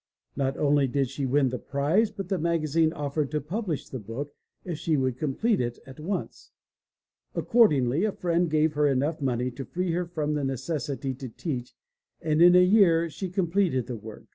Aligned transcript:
Not 0.35 0.57
only 0.57 0.87
did 0.87 1.09
she 1.09 1.27
win 1.27 1.49
the 1.49 1.59
prize 1.59 2.09
but 2.09 2.27
the 2.27 2.39
magazine 2.39 2.91
offered 2.91 3.29
to 3.29 3.39
publish 3.39 3.87
the 3.87 3.99
book 3.99 4.33
if 4.65 4.79
she 4.79 4.97
would 4.97 5.19
complete 5.19 5.61
it 5.61 5.77
at 5.85 5.99
once. 5.99 6.49
Accordingly, 7.35 8.05
a 8.05 8.11
friend, 8.11 8.49
gave 8.49 8.73
her 8.73 8.87
enough 8.87 9.21
money 9.21 9.51
to 9.51 9.63
free 9.63 9.91
her 9.91 10.07
from 10.07 10.33
the 10.33 10.43
necessity 10.43 11.13
to 11.13 11.29
teach 11.29 11.75
and 12.19 12.41
in 12.41 12.55
a 12.55 12.63
year 12.63 13.11
she 13.11 13.29
completed 13.29 13.85
the 13.85 13.95
work. 13.95 14.25